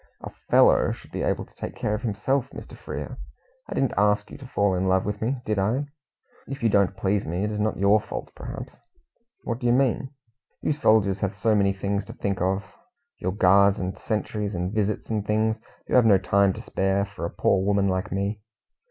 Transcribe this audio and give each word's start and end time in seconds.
"A 0.23 0.31
'fellow' 0.49 0.91
should 0.93 1.11
be 1.11 1.21
able 1.21 1.45
to 1.45 1.53
take 1.53 1.75
care 1.75 1.93
of 1.93 2.01
himself, 2.01 2.49
Mr. 2.49 2.75
Frere. 2.75 3.19
I 3.69 3.75
didn't 3.75 3.93
ask 3.95 4.31
you 4.31 4.37
to 4.39 4.47
fall 4.47 4.73
in 4.73 4.87
love 4.87 5.05
with 5.05 5.21
me, 5.21 5.37
did 5.45 5.59
I? 5.59 5.85
If 6.47 6.63
you 6.63 6.69
don't 6.69 6.97
please 6.97 7.23
me, 7.23 7.43
it 7.43 7.51
is 7.51 7.59
not 7.59 7.77
your 7.77 7.99
fault, 8.01 8.31
perhaps." 8.33 8.79
"What 9.43 9.59
do 9.59 9.67
you 9.67 9.73
mean?" 9.73 10.09
"You 10.63 10.73
soldiers 10.73 11.19
have 11.19 11.35
so 11.35 11.53
many 11.53 11.71
things 11.71 12.03
to 12.05 12.13
think 12.13 12.41
of 12.41 12.63
your 13.19 13.31
guards 13.33 13.77
and 13.77 13.95
sentries, 13.95 14.55
and 14.55 14.73
visits 14.73 15.11
and 15.11 15.23
things. 15.23 15.59
You 15.87 15.93
have 15.93 16.07
no 16.07 16.17
time 16.17 16.51
to 16.53 16.61
spare 16.61 17.05
for 17.05 17.23
a 17.23 17.29
poor 17.35 17.63
woman 17.63 17.87
like 17.87 18.11
me." 18.11 18.41